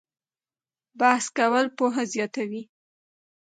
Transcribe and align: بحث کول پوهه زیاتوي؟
بحث 0.99 1.25
کول 1.37 1.65
پوهه 1.77 2.03
زیاتوي؟ 2.13 2.61